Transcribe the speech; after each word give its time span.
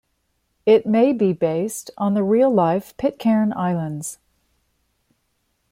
It 0.65 0.87
may 0.87 1.13
be 1.13 1.31
based 1.31 1.91
on 1.95 2.15
the 2.15 2.23
real-life 2.23 2.97
Pitcairn 2.97 3.53
Islands. 3.53 4.17